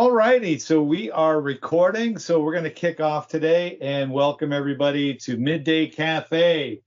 [0.00, 2.16] All righty, so we are recording.
[2.16, 6.80] So we're going to kick off today and welcome everybody to Midday Cafe,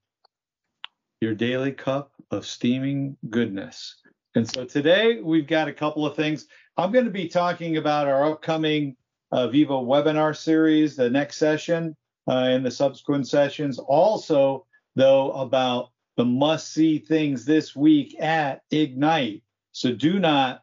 [1.21, 3.97] your daily cup of steaming goodness.
[4.33, 6.47] And so today we've got a couple of things.
[6.75, 8.95] I'm going to be talking about our upcoming
[9.31, 11.95] uh, Viva webinar series, the next session,
[12.27, 13.77] uh, and the subsequent sessions.
[13.77, 19.43] Also, though, about the must see things this week at Ignite.
[19.71, 20.62] So do not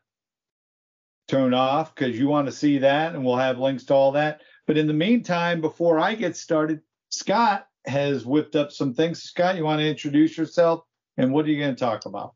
[1.30, 4.40] turn off because you want to see that, and we'll have links to all that.
[4.66, 6.80] But in the meantime, before I get started,
[7.10, 9.22] Scott has whipped up some things.
[9.22, 10.84] Scott, you want to introduce yourself
[11.16, 12.34] and what are you going to talk about?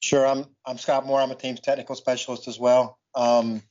[0.00, 0.26] Sure.
[0.26, 1.20] I'm I'm Scott Moore.
[1.20, 2.98] I'm a team's technical specialist as well.
[3.14, 3.62] Um,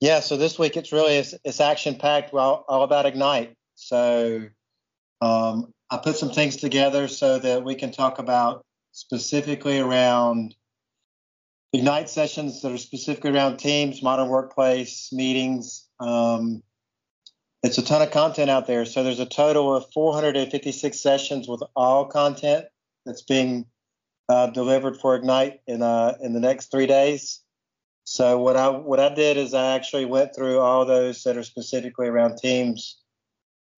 [0.00, 0.20] yeah.
[0.20, 2.32] So this week it's really it's, it's action packed.
[2.32, 3.54] Well, all about Ignite.
[3.74, 4.46] So
[5.20, 10.54] um, I put some things together so that we can talk about specifically around
[11.72, 15.86] Ignite sessions that are specifically around teams, modern workplace, meetings.
[16.00, 16.62] Um,
[17.62, 18.86] it's a ton of content out there.
[18.86, 22.66] So there's a total of 456 sessions with all content
[23.04, 23.66] that's being
[24.28, 27.40] uh, delivered for Ignite in uh, in the next three days.
[28.04, 31.42] So what I what I did is I actually went through all those that are
[31.42, 32.98] specifically around teams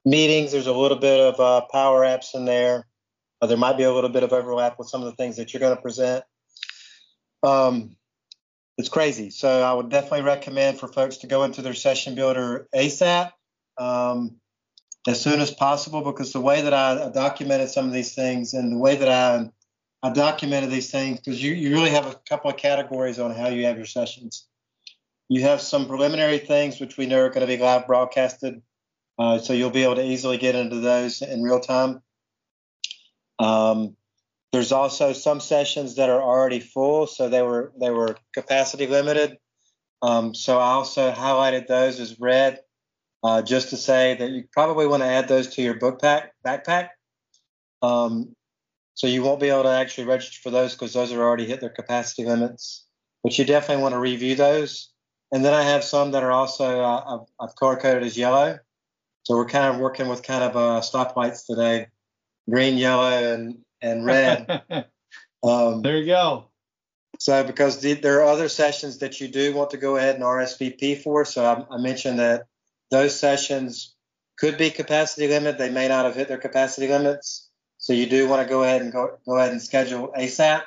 [0.05, 0.53] meetings.
[0.53, 2.87] There's a little bit of uh, power apps in there.
[3.41, 5.53] Uh, there might be a little bit of overlap with some of the things that
[5.53, 6.25] you're going to present.
[7.43, 7.97] Um,
[8.79, 9.31] it's crazy.
[9.31, 13.31] So I would definitely recommend for folks to go into their session builder ASAP
[13.79, 14.37] um,
[15.07, 18.73] as soon as possible because the way that I documented some of these things and
[18.73, 19.51] the way that I
[20.03, 23.49] I documented these things because you, you really have a couple of categories on how
[23.49, 24.47] you have your sessions.
[25.29, 28.63] You have some preliminary things which we know are going to be live broadcasted,
[29.19, 32.03] uh, so you'll be able to easily get into those in real time.
[33.39, 33.97] Um,
[34.53, 39.39] there's also some sessions that are already full, so they were they were capacity limited.
[40.03, 42.61] Um, so I also highlighted those as red,
[43.23, 46.33] uh, just to say that you probably want to add those to your book pack
[46.45, 46.89] backpack.
[47.83, 48.35] Um,
[48.95, 51.61] so you won't be able to actually register for those because those are already hit
[51.61, 52.87] their capacity limits.
[53.23, 54.91] But you definitely want to review those.
[55.33, 58.59] And then I have some that are also uh, I've, color coded as yellow.
[59.23, 61.87] So we're kind of working with kind of uh, stoplights today,
[62.49, 64.65] green, yellow, and and red.
[65.43, 66.47] um, there you go.
[67.19, 70.25] So because the, there are other sessions that you do want to go ahead and
[70.25, 71.25] RSVP for.
[71.25, 72.47] So I, I mentioned that
[72.91, 73.95] those sessions
[74.39, 75.59] could be capacity limit.
[75.59, 77.49] They may not have hit their capacity limits.
[77.79, 80.63] So you do want to go ahead and go, go ahead and schedule ASAP.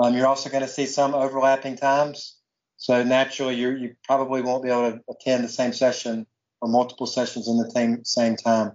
[0.00, 2.36] Um, you're also going to see some overlapping times.
[2.76, 6.26] So naturally, you you probably won't be able to attend the same session
[6.60, 8.72] or multiple sessions in the same same time.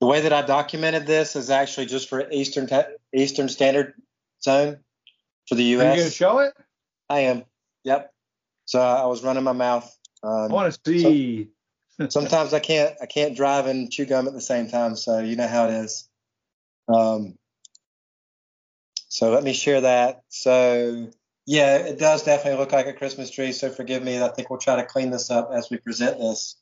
[0.00, 2.68] The way that I documented this is actually just for Eastern
[3.14, 3.94] Eastern Standard
[4.42, 4.78] Zone
[5.48, 5.84] for the U.S.
[5.84, 6.54] Are you going to show it?
[7.08, 7.44] I am.
[7.84, 8.12] Yep.
[8.66, 9.90] So I was running my mouth.
[10.22, 11.48] Um, I want to see.
[11.98, 15.20] So, sometimes I can't I can't drive and chew gum at the same time, so
[15.20, 16.08] you know how it is.
[16.88, 17.38] Um,
[19.08, 20.22] so let me share that.
[20.28, 21.10] So
[21.46, 23.52] yeah, it does definitely look like a Christmas tree.
[23.52, 24.22] So forgive me.
[24.22, 26.56] I think we'll try to clean this up as we present this.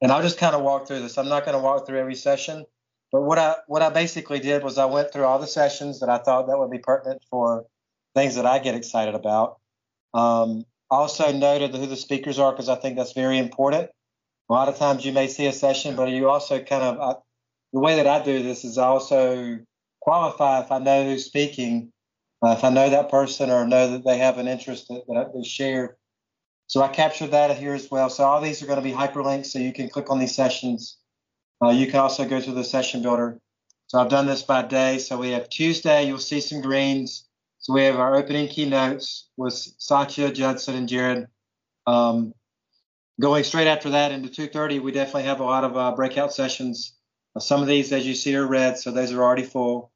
[0.00, 1.18] And I'll just kind of walk through this.
[1.18, 2.64] I'm not going to walk through every session,
[3.12, 6.08] but what I what I basically did was I went through all the sessions that
[6.08, 7.66] I thought that would be pertinent for
[8.14, 9.58] things that I get excited about.
[10.14, 13.90] Um, also noted who the speakers are because I think that's very important.
[14.48, 17.20] A lot of times you may see a session, but you also kind of I,
[17.72, 19.58] the way that I do this is I also
[20.00, 21.92] qualify if I know who's speaking,
[22.42, 25.32] uh, if I know that person or know that they have an interest that, that
[25.34, 25.96] they share
[26.70, 28.08] so I captured that here as well.
[28.08, 30.98] So all these are going to be hyperlinks, so you can click on these sessions.
[31.60, 33.40] Uh, you can also go to the session builder.
[33.88, 34.98] So I've done this by day.
[34.98, 37.26] So we have Tuesday, you'll see some greens.
[37.58, 41.26] So we have our opening keynotes with Satya, Judson, and Jared.
[41.88, 42.34] Um,
[43.20, 46.92] going straight after that into 2.30, we definitely have a lot of uh, breakout sessions.
[47.34, 49.90] Uh, some of these, as you see, are red, so those are already full.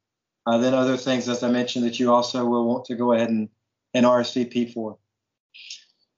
[0.45, 3.29] Uh, then other things, as I mentioned, that you also will want to go ahead
[3.29, 3.47] and,
[3.93, 4.97] and RSVP for.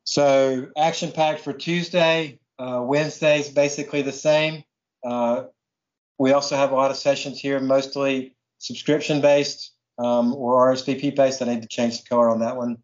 [0.08, 2.40] So action packed for Tuesday.
[2.58, 4.64] Uh, Wednesday's basically the same.
[5.06, 5.44] Uh,
[6.18, 11.42] we also have a lot of sessions here, mostly subscription based um, or RSVP based.
[11.42, 12.78] I need to change the color on that one.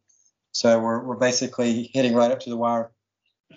[0.51, 2.91] So we're, we're basically hitting right up to the wire.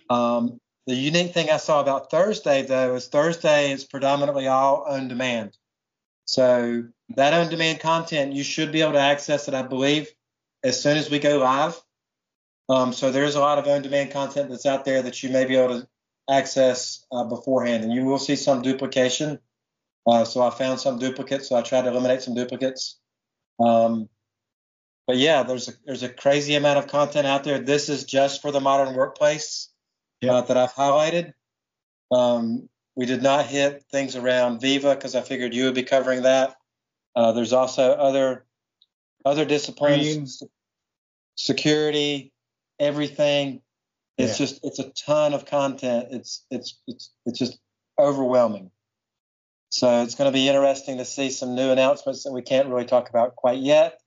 [0.09, 5.09] Um, the unique thing I saw about Thursday, though, is Thursday is predominantly all on
[5.09, 5.59] demand.
[6.27, 6.85] So
[7.17, 10.09] that on demand content, you should be able to access it, I believe,
[10.63, 11.83] as soon as we go live.
[12.69, 15.57] Um, so there's a lot of on-demand content that's out there that you may be
[15.57, 15.89] able to
[16.29, 19.39] access uh, beforehand, and you will see some duplication.
[20.07, 22.99] Uh, so I found some duplicates, so I tried to eliminate some duplicates.
[23.61, 24.09] Um,
[25.07, 27.61] but yeah, there's a there's a crazy amount of content out there.
[27.61, 29.69] This is just for the modern workplace.
[30.21, 30.33] yep.
[30.33, 31.33] uh, that I've highlighted.
[32.11, 36.23] Um, we did not hit things around Viva because I figured you would be covering
[36.23, 36.57] that.
[37.15, 38.45] Uh, there's also other
[39.25, 40.43] other disciplines,
[41.35, 42.33] security,
[42.79, 43.63] everything.
[44.19, 44.47] It's yeah.
[44.47, 46.09] just it's a ton of content.
[46.11, 47.59] It's it's it's it's just
[47.99, 48.71] overwhelming.
[49.69, 52.87] So it's going to be interesting to see some new announcements that we can't really
[52.87, 54.01] talk about quite yet,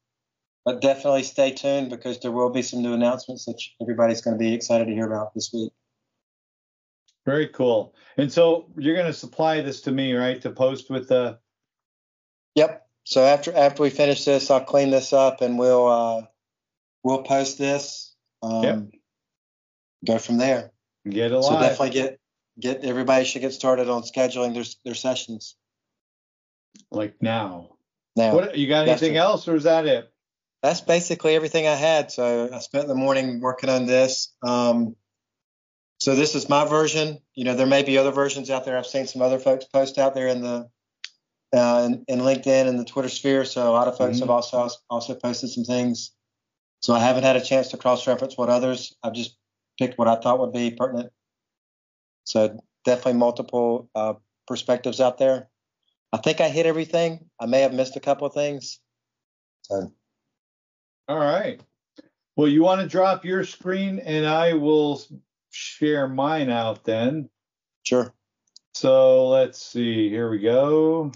[0.65, 4.39] but definitely stay tuned because there will be some new announcements that everybody's going to
[4.39, 5.71] be excited to hear about this week.
[7.25, 7.93] Very cool.
[8.17, 11.37] And so you're going to supply this to me, right, to post with the.
[12.55, 12.87] Yep.
[13.03, 16.21] So after after we finish this, I'll clean this up and we'll uh,
[17.03, 18.08] we'll post this.
[18.41, 18.83] Um, yep.
[20.05, 20.71] Go from there.
[21.09, 22.19] Get it So definitely get
[22.59, 25.55] get everybody should get started on scheduling their their sessions.
[26.91, 27.75] Like now.
[28.15, 28.33] Now.
[28.33, 30.11] What you got anything else or is that it?
[30.61, 32.11] That's basically everything I had.
[32.11, 34.33] So I spent the morning working on this.
[34.43, 34.95] Um,
[35.99, 37.19] so this is my version.
[37.33, 38.77] You know, there may be other versions out there.
[38.77, 40.69] I've seen some other folks post out there in the
[41.51, 43.43] uh, in, in, LinkedIn and the Twitter sphere.
[43.43, 44.23] So a lot of folks mm-hmm.
[44.23, 46.11] have also also posted some things.
[46.81, 48.95] So I haven't had a chance to cross reference what others.
[49.03, 49.37] I've just
[49.77, 51.11] picked what I thought would be pertinent.
[52.23, 54.13] So definitely multiple uh,
[54.47, 55.49] perspectives out there.
[56.11, 57.29] I think I hit everything.
[57.39, 58.79] I may have missed a couple of things.
[59.63, 59.91] So.
[61.07, 61.61] All right.
[62.35, 65.01] Well, you want to drop your screen and I will
[65.51, 67.29] share mine out then.
[67.83, 68.13] Sure.
[68.73, 70.09] So let's see.
[70.09, 71.11] Here we go.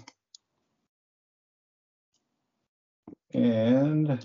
[3.32, 4.24] And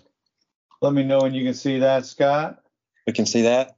[0.82, 2.60] let me know when you can see that, Scott.
[3.06, 3.76] We can see that.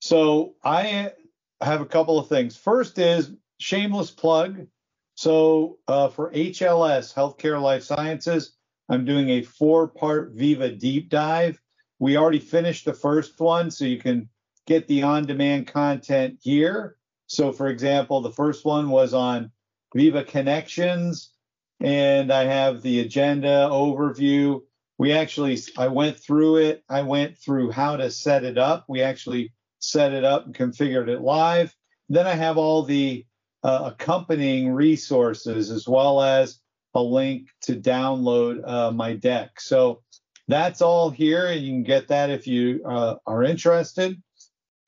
[0.00, 1.12] So I
[1.60, 2.56] have a couple of things.
[2.56, 4.66] First is shameless plug.
[5.14, 8.56] So uh, for HLS, Healthcare Life Sciences,
[8.88, 11.60] I'm doing a four-part Viva deep dive.
[11.98, 14.28] We already finished the first one, so you can
[14.66, 16.96] get the on-demand content here.
[17.26, 19.52] So for example, the first one was on
[19.94, 21.32] Viva Connections,
[21.80, 24.60] and I have the agenda overview.
[24.98, 26.84] We actually, I went through it.
[26.88, 28.84] I went through how to set it up.
[28.88, 31.74] We actually set it up and configured it live.
[32.08, 33.24] Then I have all the
[33.62, 36.60] uh, accompanying resources as well as
[36.94, 39.60] a link to download uh, my deck.
[39.60, 40.02] So
[40.48, 44.20] that's all here, and you can get that if you uh, are interested.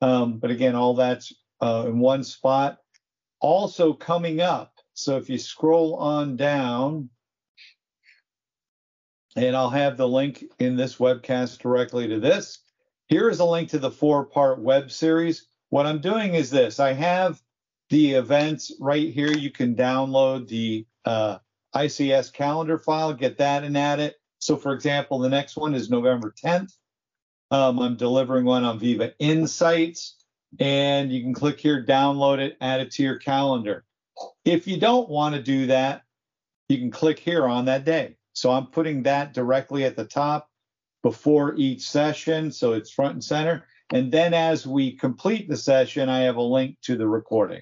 [0.00, 2.78] Um, but again, all that's uh, in one spot.
[3.40, 4.71] Also coming up,
[5.02, 7.10] so if you scroll on down,
[9.36, 12.58] and I'll have the link in this webcast directly to this.
[13.08, 15.46] Here is a link to the four part web series.
[15.70, 17.40] What I'm doing is this I have
[17.88, 19.32] the events right here.
[19.32, 21.38] You can download the uh,
[21.74, 24.16] ICS calendar file, get that and add it.
[24.38, 26.72] So, for example, the next one is November 10th.
[27.50, 30.16] Um, I'm delivering one on Viva Insights,
[30.58, 33.84] and you can click here, download it, add it to your calendar.
[34.44, 36.02] If you don't want to do that,
[36.68, 38.16] you can click here on that day.
[38.32, 40.48] So I'm putting that directly at the top
[41.02, 43.66] before each session, so it's front and center.
[43.92, 47.60] And then as we complete the session, I have a link to the recording.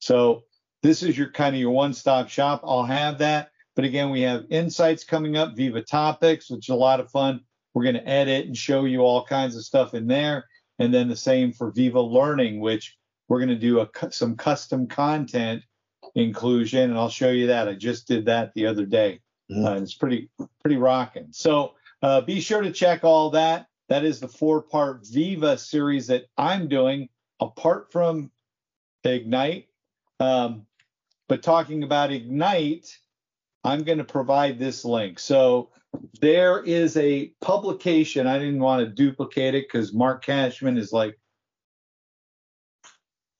[0.00, 0.44] So
[0.82, 2.62] this is your kind of your one-stop shop.
[2.64, 3.50] I'll have that.
[3.76, 7.40] But again, we have insights coming up, Viva Topics, which is a lot of fun.
[7.74, 10.46] We're going to edit and show you all kinds of stuff in there.
[10.78, 12.96] And then the same for Viva Learning, which
[13.28, 15.62] we're going to do a, some custom content
[16.14, 17.68] inclusion, and I'll show you that.
[17.68, 19.20] I just did that the other day.
[19.50, 19.64] Mm-hmm.
[19.64, 20.28] Uh, it's pretty
[20.60, 21.28] pretty rocking.
[21.30, 23.66] So uh, be sure to check all that.
[23.88, 27.08] That is the four part Viva series that I'm doing
[27.40, 28.30] apart from
[29.04, 29.68] Ignite.
[30.18, 30.66] Um,
[31.28, 32.98] but talking about Ignite,
[33.64, 35.18] I'm going to provide this link.
[35.18, 35.70] So
[36.20, 38.26] there is a publication.
[38.26, 41.18] I didn't want to duplicate it because Mark Kashman is like,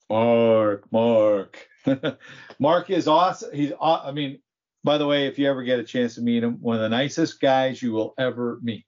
[0.08, 1.66] Mark, Mark.
[2.58, 3.52] Mark is awesome.
[3.52, 4.40] He's, I mean,
[4.84, 6.88] by the way, if you ever get a chance to meet him, one of the
[6.88, 8.86] nicest guys you will ever meet.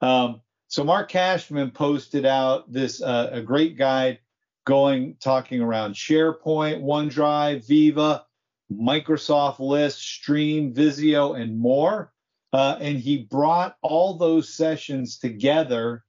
[0.00, 4.18] Um, so Mark Kashman posted out this uh, a great guide
[4.64, 8.24] going talking around SharePoint, OneDrive, Viva,
[8.72, 12.12] Microsoft List, Stream, Visio, and more.
[12.52, 16.04] Uh, and he brought all those sessions together,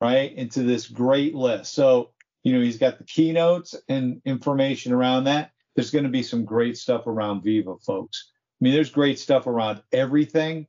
[0.00, 1.74] right, into this great list.
[1.74, 2.13] So,
[2.44, 5.50] you know, he's got the keynotes and information around that.
[5.74, 8.30] There's going to be some great stuff around Viva, folks.
[8.60, 10.68] I mean, there's great stuff around everything,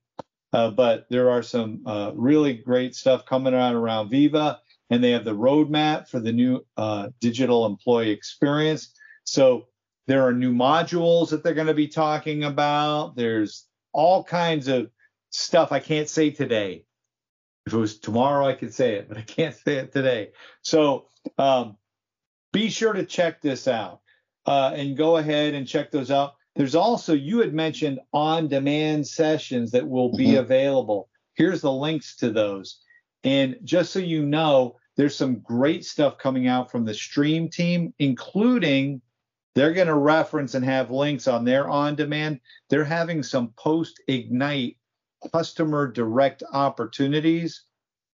[0.53, 5.12] uh, but there are some uh, really great stuff coming out around Viva, and they
[5.12, 8.94] have the roadmap for the new uh, digital employee experience.
[9.25, 9.67] So
[10.08, 13.15] there are new modules that they're going to be talking about.
[13.15, 14.89] There's all kinds of
[15.29, 16.86] stuff I can't say today,
[17.65, 20.31] If it was tomorrow, I could say it, but I can't say it today.
[20.62, 21.07] So
[21.38, 21.77] um,
[22.53, 24.01] be sure to check this out
[24.45, 26.36] uh, and go ahead and check those out.
[26.55, 30.38] There's also, you had mentioned on demand sessions that will be mm-hmm.
[30.38, 31.10] available.
[31.34, 32.79] Here's the links to those.
[33.24, 37.93] And just so you know, there's some great stuff coming out from the stream team,
[38.00, 39.01] including
[39.55, 42.39] they're going to reference and have links on their on demand.
[42.69, 44.77] They're having some post Ignite
[45.31, 47.63] customer direct opportunities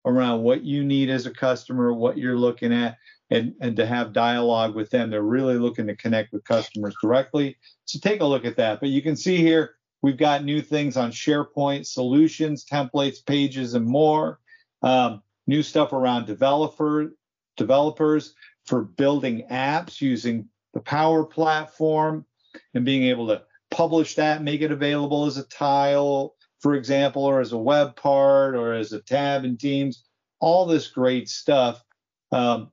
[0.05, 2.97] around what you need as a customer, what you're looking at,
[3.29, 5.09] and, and to have dialogue with them.
[5.09, 7.57] They're really looking to connect with customers directly.
[7.85, 8.79] So take a look at that.
[8.79, 13.85] But you can see here, we've got new things on SharePoint, solutions, templates, pages, and
[13.85, 14.39] more.
[14.81, 17.13] Um, new stuff around developer
[17.57, 18.33] developers
[18.65, 22.25] for building apps using the Power Platform
[22.73, 27.39] and being able to publish that, make it available as a tile, for example, or
[27.39, 30.03] as a web part or as a tab in Teams.
[30.39, 31.83] All this great stuff.
[32.31, 32.71] Um,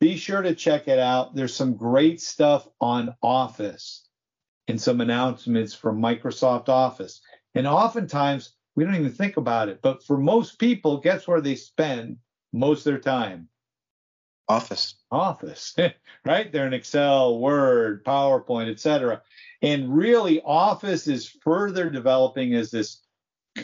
[0.00, 1.34] be sure to check it out.
[1.34, 4.06] There's some great stuff on Office
[4.68, 7.20] and some announcements from Microsoft Office.
[7.54, 9.80] And oftentimes we don't even think about it.
[9.82, 12.18] But for most people, guess where they spend
[12.52, 13.48] most of their time?
[14.48, 14.94] Office.
[15.10, 15.76] Office,
[16.24, 16.52] right?
[16.52, 19.22] They're in Excel, Word, PowerPoint, etc.
[19.62, 23.02] And really, Office is further developing as this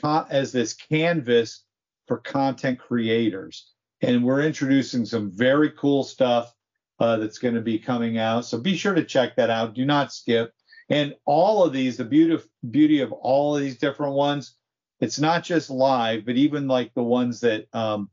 [0.03, 1.65] as this canvas
[2.07, 3.71] for content creators.
[4.03, 6.53] And we're introducing some very cool stuff
[7.01, 8.45] uh, that's going to be coming out.
[8.45, 9.75] So be sure to check that out.
[9.75, 10.53] Do not skip.
[10.91, 14.57] And all of these, the beauty of, beauty of all of these different ones,
[15.01, 18.11] it's not just live, but even like the ones that um,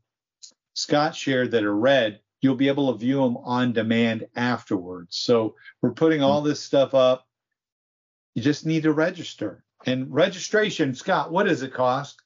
[0.74, 5.16] Scott shared that are red, you'll be able to view them on demand afterwards.
[5.16, 7.26] So we're putting all this stuff up.
[8.34, 9.64] You just need to register.
[9.86, 12.22] And registration, Scott, what does it cost?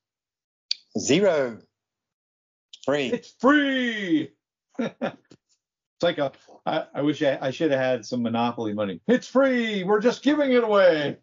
[0.98, 1.58] Zero.
[2.84, 3.08] Free.
[3.08, 4.30] It's free.
[4.78, 6.32] it's like a.
[6.64, 9.00] I, I wish I, I should have had some Monopoly money.
[9.06, 9.84] It's free.
[9.84, 11.18] We're just giving it away.
[11.18, 11.22] Mm-hmm.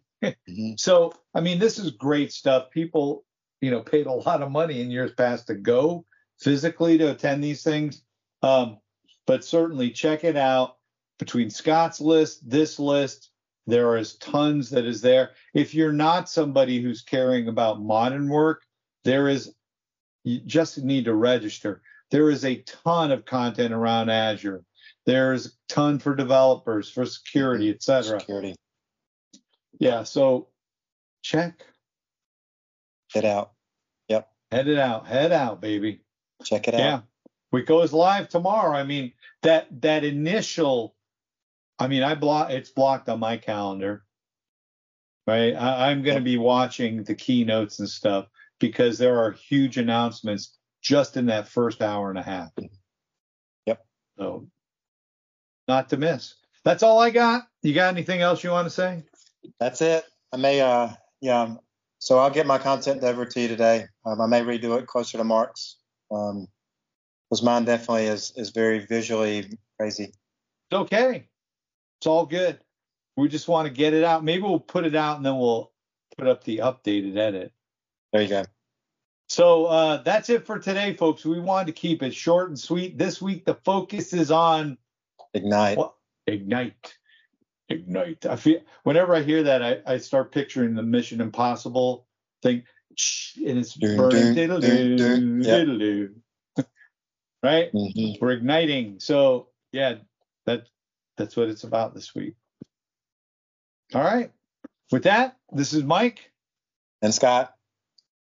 [0.78, 2.70] So, I mean, this is great stuff.
[2.70, 3.26] People,
[3.60, 6.06] you know, paid a lot of money in years past to go
[6.40, 8.02] physically to attend these things.
[8.42, 8.78] Um,
[9.26, 10.76] but certainly check it out.
[11.18, 13.30] Between Scott's list, this list,
[13.66, 15.30] there is tons that is there.
[15.54, 18.62] If you're not somebody who's caring about modern work,
[19.04, 19.54] there is
[20.24, 21.82] you just need to register.
[22.10, 24.64] There is a ton of content around Azure.
[25.06, 28.20] There's a ton for developers, for security, etc.
[28.20, 28.54] Security.
[29.78, 30.48] Yeah, so
[31.22, 31.64] check.
[33.12, 33.52] Head out.
[34.08, 34.28] Yep.
[34.50, 35.06] Head it out.
[35.06, 36.00] Head out, baby.
[36.42, 36.80] Check it out.
[36.80, 37.00] Yeah.
[37.58, 38.76] It goes live tomorrow.
[38.76, 40.93] I mean, that that initial
[41.84, 44.04] I mean, I block it's blocked on my calendar.
[45.26, 45.54] Right?
[45.54, 48.26] I, I'm gonna be watching the keynotes and stuff
[48.58, 52.50] because there are huge announcements just in that first hour and a half.
[53.66, 53.84] Yep.
[54.18, 54.48] So
[55.68, 56.34] not to miss.
[56.64, 57.42] That's all I got.
[57.62, 59.02] You got anything else you want to say?
[59.60, 60.04] That's it.
[60.32, 60.88] I may, uh,
[61.20, 61.54] yeah.
[61.98, 63.86] So I'll get my content over to you today.
[64.04, 65.76] Um, I may redo it closer to Mark's.
[66.10, 66.48] Um,
[67.28, 70.04] because mine definitely is is very visually crazy.
[70.04, 71.26] It's okay.
[72.04, 72.58] It's all good.
[73.16, 74.22] We just want to get it out.
[74.22, 75.72] Maybe we'll put it out and then we'll
[76.18, 77.50] put up the updated edit.
[78.12, 78.44] There you go.
[79.30, 81.24] So uh, that's it for today, folks.
[81.24, 82.98] We wanted to keep it short and sweet.
[82.98, 84.76] This week the focus is on
[85.32, 85.78] ignite.
[85.78, 85.96] Well,
[86.26, 86.94] ignite
[87.70, 88.26] ignite.
[88.26, 92.06] I feel whenever I hear that, I, I start picturing the Mission Impossible
[92.42, 92.64] thing,
[93.38, 94.34] and it's burning.
[94.34, 96.08] Diddle do, diddle
[97.42, 97.72] right?
[97.72, 98.22] Mm-hmm.
[98.22, 99.00] We're igniting.
[99.00, 99.94] So yeah,
[100.44, 100.66] that
[101.16, 102.34] that's what it's about this week.
[103.94, 104.30] All right.
[104.90, 106.30] With that, this is Mike
[107.02, 107.54] and Scott.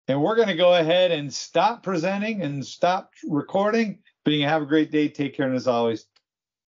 [0.08, 4.00] And we're going to go ahead and stop presenting and stop recording.
[4.24, 5.08] But you have a great day.
[5.08, 5.46] Take care.
[5.46, 6.06] And as always,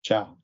[0.03, 0.37] ciao.